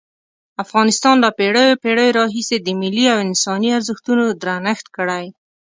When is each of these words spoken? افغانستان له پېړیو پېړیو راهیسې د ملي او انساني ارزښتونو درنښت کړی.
افغانستان 0.63 1.15
له 1.23 1.29
پېړیو 1.37 1.79
پېړیو 1.83 2.15
راهیسې 2.19 2.57
د 2.61 2.67
ملي 2.81 3.05
او 3.13 3.17
انساني 3.27 3.69
ارزښتونو 3.77 4.23
درنښت 4.41 4.85
کړی. 4.97 5.25